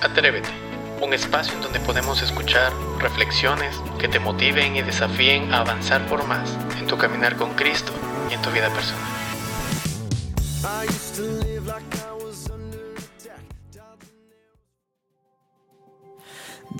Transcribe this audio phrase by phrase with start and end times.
[0.00, 0.48] Atrévete,
[1.02, 6.24] un espacio en donde podemos escuchar reflexiones que te motiven y desafíen a avanzar por
[6.24, 7.90] más en tu caminar con Cristo
[8.30, 9.02] y en tu vida personal.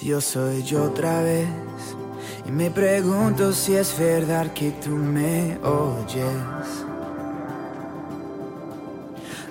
[0.00, 1.48] Dios soy yo otra vez
[2.46, 6.84] y me pregunto si es verdad que tú me oyes.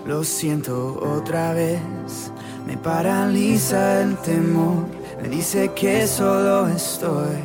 [0.05, 1.81] Lo siento otra vez,
[2.67, 4.87] me paraliza el temor,
[5.21, 7.37] me dice que solo estoy.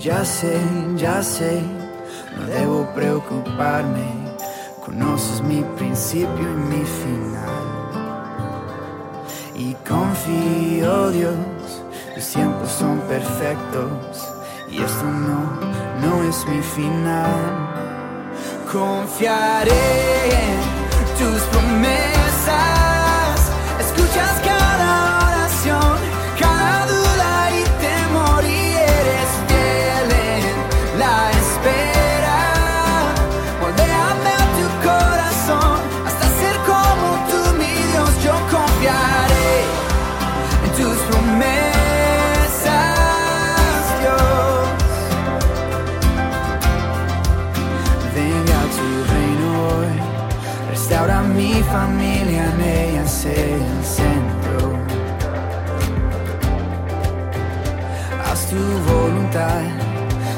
[0.00, 0.58] Ya sé,
[0.96, 1.62] ya sé,
[2.36, 4.08] no debo preocuparme,
[4.84, 7.64] conoces mi principio y mi final.
[9.54, 11.36] Y confío, Dios,
[12.16, 14.28] los tiempos son perfectos.
[14.68, 15.60] Y esto no,
[16.02, 17.70] no es mi final.
[18.72, 19.70] Confiaré
[20.32, 20.73] en
[21.18, 21.92] tus promesas.
[23.80, 24.43] Escuchas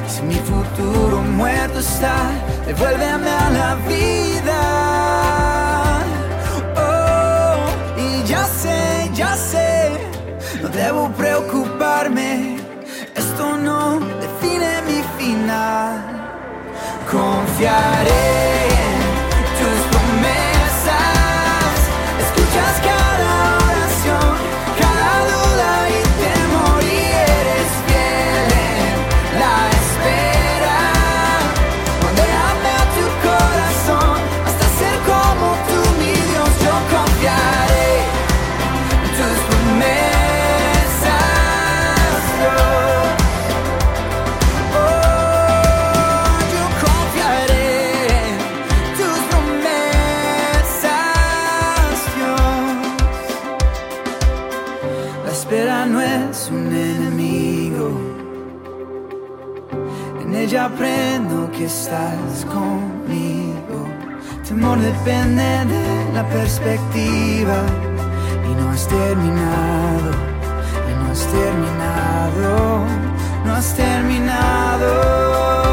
[0.09, 2.31] si mi futuro muerto está,
[2.67, 4.61] devuélveme a la vida.
[6.77, 9.91] Oh, y ya sé, ya sé,
[10.62, 12.56] no debo preocuparme,
[13.15, 16.03] esto no define mi final.
[17.11, 18.28] Confiaré
[18.83, 21.77] en tus promesas.
[22.25, 22.75] Escuchas
[56.50, 57.88] un enemigo.
[60.20, 63.78] En ella aprendo que estás conmigo.
[64.47, 67.59] Temor depende de la perspectiva.
[68.48, 70.10] Y no has terminado,
[70.88, 72.84] y no has terminado,
[73.44, 75.66] no has terminado,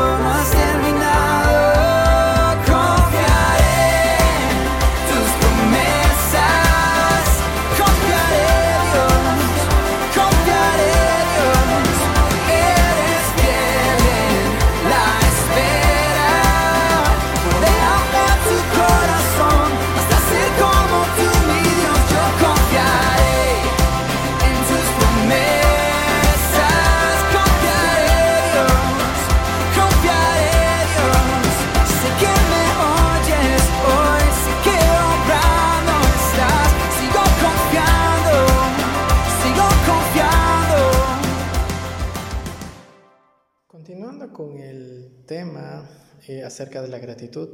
[46.27, 47.49] eh, acerca de la gratitud,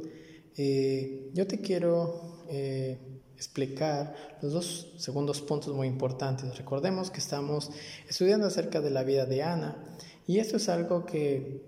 [0.56, 2.98] eh, yo te quiero eh,
[3.36, 6.56] explicar los dos segundos puntos muy importantes.
[6.56, 7.70] Recordemos que estamos
[8.08, 9.76] estudiando acerca de la vida de Ana
[10.26, 11.62] y esto es algo que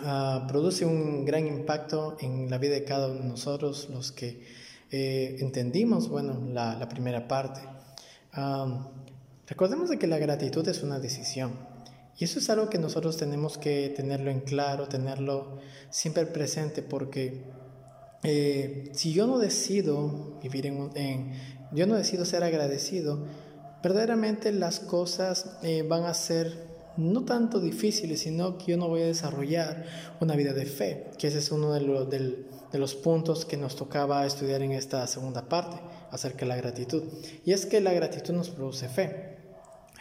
[0.00, 4.62] ah, produce un gran impacto en la vida de cada uno de nosotros, los que
[4.90, 7.60] entendimos, bueno, la, primera parte.
[8.32, 8.88] Am,
[9.46, 11.71] recordemos de que la gratitud es una decisión.
[12.18, 15.58] Y eso es algo que nosotros tenemos que tenerlo en claro, tenerlo
[15.90, 17.42] siempre presente, porque
[18.22, 21.32] eh, si yo no decido vivir en, en-
[21.72, 23.24] yo no decido ser agradecido,
[23.82, 29.00] verdaderamente las cosas eh, van a ser no tanto difíciles, sino que yo no voy
[29.02, 29.86] a desarrollar
[30.20, 32.44] una vida de fe, que ese es uno de, lo- de
[32.78, 35.78] los puntos que nos tocaba estudiar en esta segunda parte,
[36.10, 37.02] acerca de la gratitud.
[37.46, 39.31] Y es que la gratitud nos produce fe.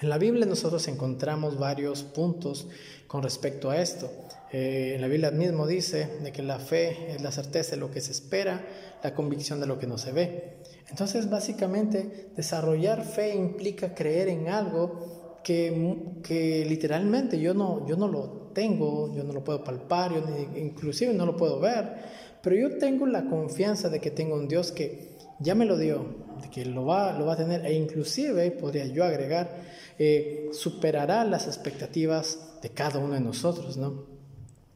[0.02, 2.68] En la Biblia nosotros encontramos varios puntos
[3.06, 4.10] con respecto a esto.
[4.52, 7.92] Eh, en la Biblia mismo dice de que la fe es la certeza de lo
[7.92, 8.66] que se espera,
[9.04, 10.58] la convicción de lo que no se ve.
[10.90, 18.08] Entonces, básicamente, desarrollar fe implica creer en algo que, que literalmente yo no, yo no
[18.08, 20.24] lo tengo, yo no lo puedo palpar, yo
[20.58, 21.96] inclusive no lo puedo ver,
[22.42, 25.11] pero yo tengo la confianza de que tengo un Dios que
[25.42, 26.06] ya me lo dio,
[26.52, 29.50] que lo va, lo va a tener e inclusive, podría yo agregar,
[29.98, 34.06] eh, superará las expectativas de cada uno de nosotros, ¿no?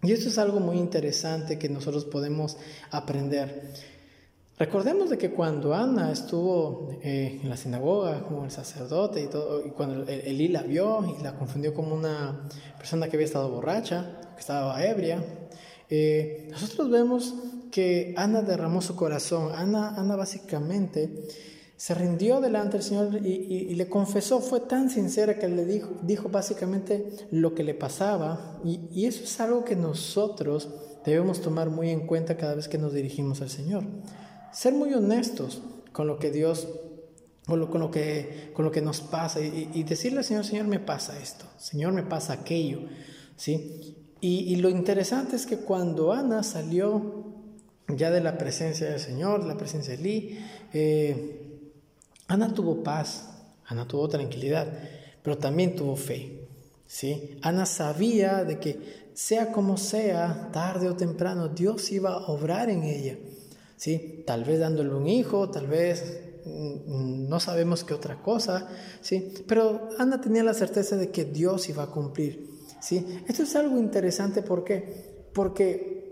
[0.04, 2.58] Y esto es algo muy interesante que nosotros podemos
[2.92, 3.74] aprender.
[4.58, 9.62] Recordemos de que cuando Ana estuvo eh, en la sinagoga con el sacerdote y todo,
[9.74, 12.48] cuando Elí la vio y la confundió como una
[12.78, 15.22] persona que había estado borracha, que estaba ebria,
[15.90, 17.34] eh, nosotros vemos
[17.76, 19.52] que Ana derramó su corazón.
[19.54, 21.28] Ana, Ana básicamente
[21.76, 26.30] se rindió delante del Señor y, le confesó, fue tan sincera que le dijo, dijo
[26.30, 30.70] básicamente lo que le pasaba y, y eso es algo que nosotros
[31.06, 33.84] debemos tomar muy en cuenta cada vez que nos dirigimos al Señor
[34.56, 35.62] ser muy honestos
[35.92, 36.70] con lo que Dios,
[37.46, 40.66] con lo, con lo, que, con lo que nos pasa y, decirle al Señor, Señor,
[40.68, 42.80] me pasa esto, Señor, me pasa aquello,
[43.36, 43.98] ¿sí?
[44.22, 47.25] Y, lo interesante es que cuando Ana salió
[47.88, 50.40] ya de la presencia del Señor, la presencia de Lee,
[50.74, 51.62] eh,
[52.28, 53.30] Ana tuvo paz,
[53.66, 54.68] Ana tuvo tranquilidad,
[55.22, 56.48] pero también tuvo fe,
[56.88, 57.38] ¿sí?
[57.42, 62.84] Ana sabía de que sea como sea, tarde o temprano, Dios iba a obrar en
[62.84, 63.18] ella.
[63.78, 64.24] ¿sí?
[64.26, 68.68] Tal vez dándole un hijo, tal vez mm, no sabemos qué otra cosa,
[69.02, 69.34] ¿sí?
[69.48, 72.50] Pero Ana tenía la certeza de que Dios iba a cumplir,
[72.82, 73.06] ¿sí?
[73.28, 75.28] Esto es algo interesante, ¿por qué?
[75.34, 76.05] Porque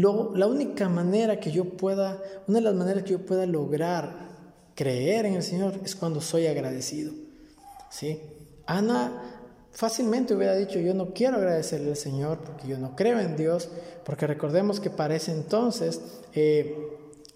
[0.00, 4.28] la única manera que yo pueda, una de las maneras que yo pueda lograr
[4.74, 7.12] creer en el Señor es cuando soy agradecido,
[7.90, 8.20] ¿sí?
[8.66, 9.22] Ana
[9.72, 13.68] fácilmente hubiera dicho, yo no quiero agradecerle al Señor porque yo no creo en Dios,
[14.04, 16.00] porque recordemos que para ese entonces
[16.32, 16.74] eh,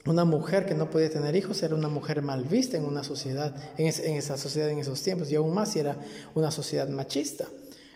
[0.06, 3.54] una mujer que no podía tener hijos era una mujer mal vista en una sociedad,
[3.76, 5.96] en, esa sociedad en esos tiempos, y aún más si era
[6.34, 7.46] una sociedad machista.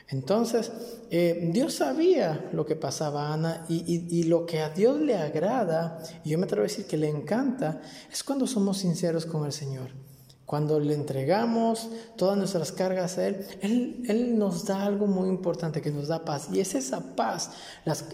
[0.08, 0.70] Entonces,
[1.10, 6.02] eh, Dios sabía lo que pasaba a Ana y, lo que a Dios le agrada,
[6.24, 7.80] y yo me atrevo a decir que le encanta,
[8.12, 9.90] es cuando somos sinceros con el Señor.
[10.44, 15.90] Cuando le entregamos todas nuestras cargas a Él, Él, nos da algo muy importante que
[15.90, 16.48] nos da paz.
[16.52, 17.52] Y es esa paz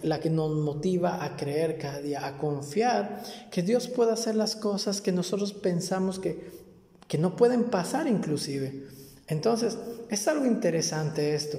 [0.03, 3.21] la, que nos motiva a creer cada día, a confiar
[3.51, 8.87] que Dios puede hacer las cosas que nosotros pensamos que no pueden pasar inclusive.
[9.27, 9.77] Entonces,
[10.09, 11.59] es algo interesante esto.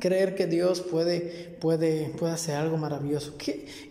[0.00, 3.34] Creer que Dios puede, puede, puede hacer algo maravilloso.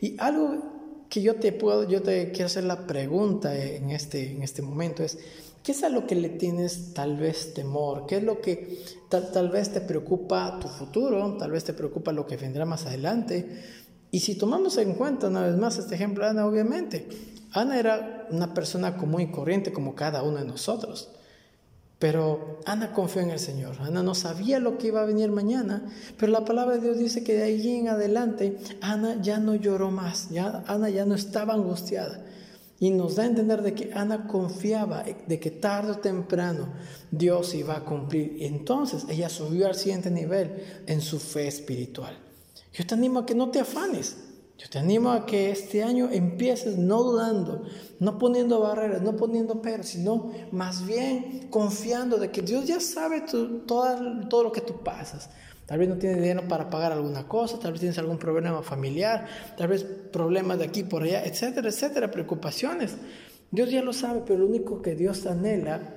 [0.02, 4.44] Y algo que yo te puedo, yo te quiero hacer la pregunta en este, en
[4.44, 5.18] este momento es,
[5.64, 8.06] ¿Qué es a lo que le tienes tal vez temor?
[8.08, 11.36] ¿Qué es lo que tal, vez te preocupa tu futuro?
[11.38, 13.62] Tal vez te preocupa lo que vendrá más adelante.
[14.10, 17.08] Y si tomamos en cuenta una vez más este ejemplo Ana, obviamente,
[17.52, 21.10] Ana era una persona común y corriente como cada uno de nosotros.
[22.00, 23.76] Pero Ana confió en el Señor.
[23.82, 25.84] Ana no sabía lo que iba a venir mañana,
[26.18, 29.92] pero la palabra de Dios dice que de ahí en adelante Ana ya no lloró
[29.92, 32.24] más, ya Ana ya no estaba angustiada.
[32.80, 36.70] Y nos da a entender de que Ana confiaba de que tarde o temprano
[37.12, 38.38] Dios iba a cumplir.
[38.38, 42.18] Y entonces ella subió al siguiente nivel en su fe espiritual.
[42.72, 44.29] Yo te animo a que no te afanes.
[44.60, 47.64] Yo te animo a que este año empieces no dudando,
[48.00, 53.22] no poniendo barreras, no poniendo peros, sino más bien confiando de que Dios ya sabe
[53.22, 53.62] todo,
[54.28, 55.30] todo lo que tú pasas.
[55.66, 59.28] Tal vez no tienes dinero para pagar alguna cosa, tal vez tienes algún problema familiar,
[59.58, 62.98] tal vez problemas de aquí por allá, etcétera, etcétera, preocupaciones.
[63.52, 65.96] Dios ya lo sabe, pero lo único que Dios anhela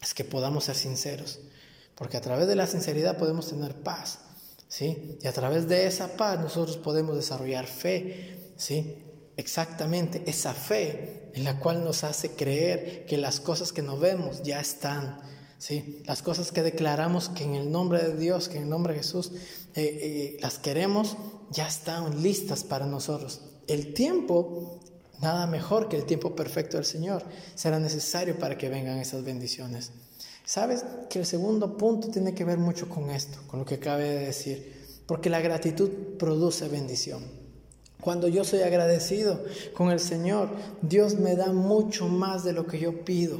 [0.00, 1.40] es que podamos ser sinceros,
[1.96, 4.20] porque a través de la sinceridad podemos tener paz,
[4.70, 5.18] ¿sí?
[5.20, 9.04] Y a través de esa paz nosotros podemos desarrollar fe, ¿sí?
[9.36, 14.42] Exactamente, esa fe en la cual nos hace creer que las cosas que no vemos
[14.42, 15.20] ya están,
[15.58, 16.02] ¿sí?
[16.06, 19.00] Las cosas que declaramos que en el nombre de Dios, que en el nombre de
[19.00, 19.32] Jesús
[19.74, 21.16] eh, eh, las queremos,
[21.50, 23.40] ya están listas para nosotros.
[23.66, 24.80] El tiempo,
[25.20, 27.24] nada mejor que el tiempo perfecto del Señor,
[27.56, 29.90] será necesario para que vengan esas bendiciones.
[30.50, 34.08] Sabes que el segundo punto tiene que ver mucho con esto, con lo que acabé
[34.08, 34.74] de decir,
[35.06, 35.88] porque la gratitud
[36.18, 37.22] produce bendición.
[38.00, 40.48] Cuando yo soy agradecido con el Señor,
[40.82, 43.38] Dios me da mucho más de lo que yo pido.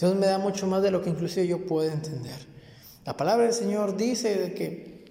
[0.00, 2.44] Dios me da mucho más de lo que inclusive yo puedo entender.
[3.06, 5.04] La palabra del Señor dice que,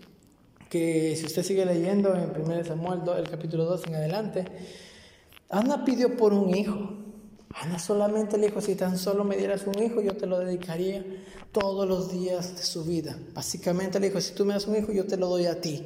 [0.70, 4.44] que si usted sigue leyendo en 1 Samuel el capítulo 2 en adelante,
[5.50, 7.07] Ana pidió por un hijo.
[7.54, 11.04] Ana solamente le dijo, si tan solo me dieras un hijo, yo te lo dedicaría
[11.52, 13.18] todos los días de su vida.
[13.34, 15.84] Básicamente le dijo, si tú me das un hijo, yo te lo doy a ti.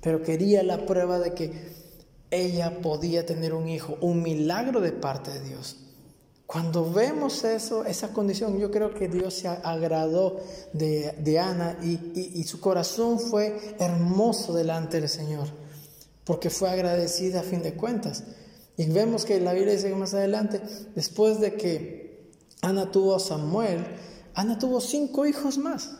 [0.00, 1.52] Pero quería la prueba de que
[2.30, 5.76] ella podía tener un hijo, un milagro de parte de Dios.
[6.48, 10.40] Cuando vemos eso, esa condición, yo creo que Dios se agradó
[10.72, 15.46] de, Ana y, su corazón fue hermoso delante del Señor,
[16.24, 18.24] porque fue agradecida a fin de cuentas.
[18.78, 20.62] Y vemos que la Biblia dice que más adelante,
[20.94, 22.30] después de que
[22.62, 23.84] Ana tuvo a Samuel,
[24.34, 25.90] Ana tuvo cinco hijos más.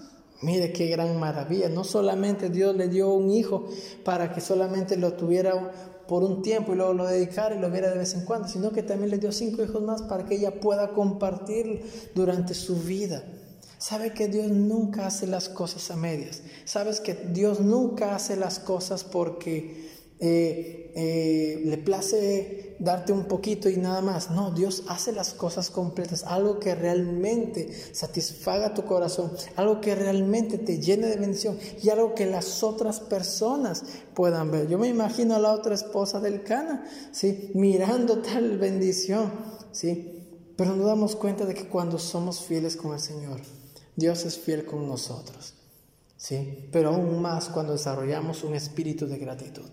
[0.42, 1.68] Mire qué gran maravilla.
[1.68, 3.66] No solamente Dios le dio un hijo
[4.04, 5.73] para que solamente lo tuviera
[6.06, 8.70] por un tiempo y luego lo dedicara y lo viera de vez en cuando, sino
[8.70, 11.82] que también le dio cinco hijos más para que ella pueda compartir
[12.14, 13.25] durante su vida.
[13.78, 16.42] Sabe que Dios nunca hace las cosas a medias.
[16.64, 23.68] Sabes que Dios nunca hace las cosas porque eh, eh, le place darte un poquito
[23.68, 24.30] y nada más.
[24.30, 30.58] No, Dios hace las cosas completas, algo que realmente satisfaga tu corazón, algo que realmente
[30.58, 33.84] te llene de bendición y algo que las otras personas
[34.14, 34.68] puedan ver.
[34.68, 37.50] Yo me imagino a la otra esposa del Cana, ¿sí?
[37.54, 39.32] mirando tal bendición,
[39.72, 40.25] ¿sí?
[40.56, 43.40] pero nos damos cuenta de que cuando somos fieles con el Señor,
[43.96, 45.54] Dios es fiel con nosotros.
[46.16, 46.68] ¿sí?
[46.72, 49.68] Pero aún más cuando desarrollamos un espíritu de gratitud.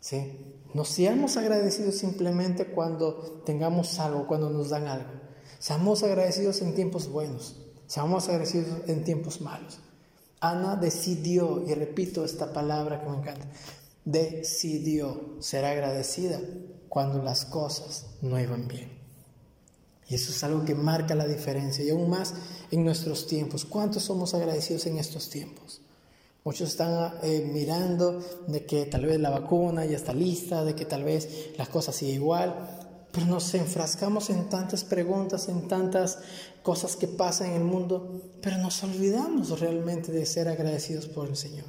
[0.00, 0.56] ¿Sí?
[0.74, 5.10] No seamos agradecidos simplemente cuando tengamos algo, cuando nos dan algo.
[5.58, 9.78] Seamos agradecidos en tiempos buenos, seamos agradecidos en tiempos malos.
[10.40, 13.46] Ana decidió, y repito esta palabra que me encanta,
[14.04, 16.40] decidió ser agradecida
[16.88, 18.98] cuando las cosas no iban bien.
[20.08, 22.34] Y eso es algo que marca la diferencia, y aún más
[22.70, 23.64] en nuestros tiempos.
[23.64, 25.82] ¿Cuántos somos agradecidos en estos tiempos?
[26.42, 30.86] Muchos están eh, mirando de que tal vez la vacuna ya está lista, de que
[30.86, 32.54] tal vez las cosas siguen igual,
[33.12, 36.18] pero nos enfrascamos en tantas preguntas, en tantas
[36.62, 41.36] cosas que pasan en el mundo, pero nos olvidamos realmente de ser agradecidos por el
[41.36, 41.66] Señor.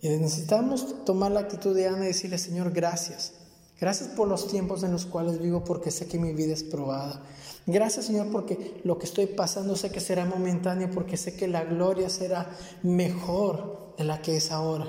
[0.00, 3.32] Y necesitamos tomar la actitud de Ana y decirle, Señor, gracias.
[3.80, 7.22] Gracias por los tiempos en los cuales vivo porque sé que mi vida es probada.
[7.66, 11.64] Gracias Señor porque lo que estoy pasando sé que será momentáneo porque sé que la
[11.64, 14.86] gloria será mejor de la que es ahora.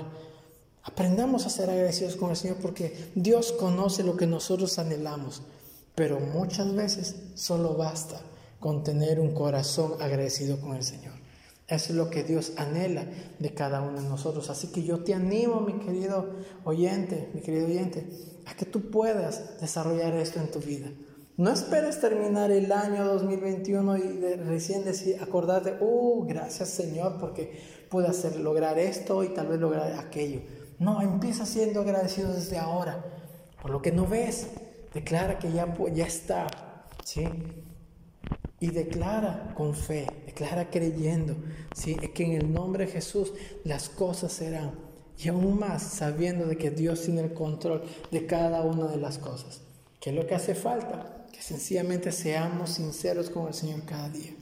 [0.82, 5.42] Aprendamos a ser agradecidos con el Señor porque Dios conoce lo que nosotros anhelamos,
[5.94, 8.20] pero muchas veces solo basta
[8.60, 11.14] con tener un corazón agradecido con el Señor.
[11.68, 13.04] Eso es lo que Dios anhela
[13.40, 14.50] de cada uno de nosotros.
[14.50, 18.06] Así que yo te animo, mi querido oyente, mi querido oyente,
[18.46, 20.88] a que tú puedas desarrollar esto en tu vida.
[21.38, 28.06] No esperes terminar el año 2021 y recién decir, acordarte, uh, gracias Señor porque pude
[28.06, 30.40] hacer, lograr esto y tal vez lograr aquello.
[30.78, 33.04] No, empieza siendo agradecido desde ahora.
[33.60, 34.46] Por lo que no ves,
[34.94, 36.46] declara que ya, ya está.
[37.04, 37.28] ¿sí?
[38.58, 41.36] Y declara con fe, declara creyendo,
[41.74, 41.96] ¿sí?
[41.96, 44.72] que en el nombre de Jesús las cosas serán.
[45.18, 49.18] Y aún más sabiendo de que Dios tiene el control de cada una de las
[49.18, 49.60] cosas.
[50.00, 51.15] ¿Qué es lo que hace falta?
[51.36, 54.34] Que sencillamente seamos sinceros con el Señor cada día.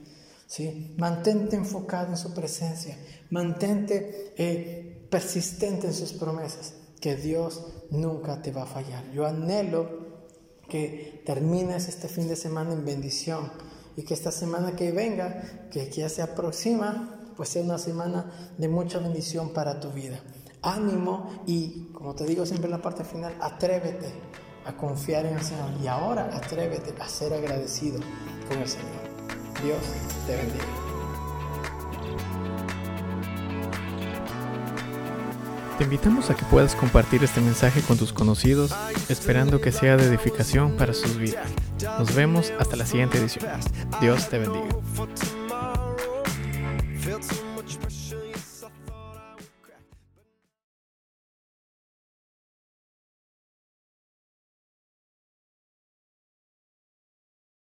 [0.47, 0.95] ¿sí?
[0.97, 2.97] Mantente enfocado en su presencia,
[3.29, 9.11] mantente eh, persistente en sus promesas, que Dios nunca te va a fallar.
[9.11, 10.05] Yo anhelo
[10.69, 13.51] que termines este fin de semana en bendición
[13.97, 18.69] y que esta semana que venga, que ya se aproxima, pues sea una semana de
[18.69, 20.21] mucha bendición para tu vida.
[20.61, 24.13] Ánimo y, como te digo siempre en la parte final, atrévete
[24.65, 25.69] a confiar en el Señor.
[25.81, 27.99] Y ahora atrévete a ser agradecido
[28.47, 28.89] con el Señor.
[29.63, 29.79] Dios
[30.27, 30.65] te bendiga.
[35.77, 38.73] Te invitamos a que puedas compartir este mensaje con tus conocidos,
[39.09, 41.49] esperando que sea de edificación para sus vidas.
[41.99, 43.45] Nos vemos hasta la siguiente edición.
[43.99, 44.69] Dios te bendiga.